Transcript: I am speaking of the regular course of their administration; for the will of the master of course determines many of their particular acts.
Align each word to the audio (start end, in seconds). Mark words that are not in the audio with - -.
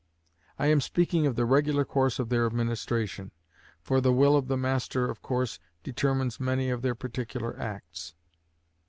I 0.57 0.65
am 0.65 0.81
speaking 0.81 1.27
of 1.27 1.35
the 1.35 1.45
regular 1.45 1.85
course 1.85 2.17
of 2.17 2.29
their 2.29 2.47
administration; 2.47 3.29
for 3.83 4.01
the 4.01 4.11
will 4.11 4.35
of 4.35 4.47
the 4.47 4.57
master 4.57 5.05
of 5.07 5.21
course 5.21 5.59
determines 5.83 6.39
many 6.39 6.71
of 6.71 6.81
their 6.81 6.95
particular 6.95 7.55
acts. 7.59 8.15